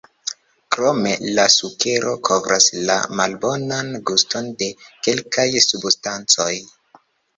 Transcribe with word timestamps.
Krome 0.75 1.11
la 1.39 1.43
sukero 1.55 2.13
kovras 2.29 2.69
la 2.89 2.95
malbonan 3.19 3.93
guston 4.11 4.49
de 4.63 4.71
kelkaj 5.09 5.49
substancoj. 5.71 6.49